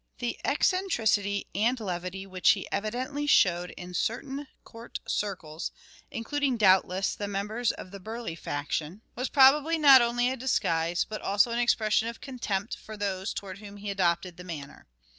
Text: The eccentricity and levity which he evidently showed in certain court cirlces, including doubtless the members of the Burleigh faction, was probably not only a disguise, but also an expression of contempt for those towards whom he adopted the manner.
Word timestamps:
The 0.17 0.39
eccentricity 0.43 1.45
and 1.53 1.79
levity 1.79 2.25
which 2.25 2.49
he 2.49 2.67
evidently 2.71 3.27
showed 3.27 3.69
in 3.77 3.93
certain 3.93 4.47
court 4.63 4.99
cirlces, 5.07 5.69
including 6.09 6.57
doubtless 6.57 7.13
the 7.13 7.27
members 7.27 7.71
of 7.73 7.91
the 7.91 7.99
Burleigh 7.99 8.33
faction, 8.35 9.03
was 9.13 9.29
probably 9.29 9.77
not 9.77 10.01
only 10.01 10.31
a 10.31 10.35
disguise, 10.35 11.03
but 11.07 11.21
also 11.21 11.51
an 11.51 11.59
expression 11.59 12.07
of 12.07 12.19
contempt 12.19 12.75
for 12.77 12.97
those 12.97 13.31
towards 13.31 13.59
whom 13.59 13.77
he 13.77 13.91
adopted 13.91 14.37
the 14.37 14.43
manner. 14.43 14.87